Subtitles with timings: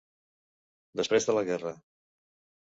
[1.01, 1.75] Després de la guerra.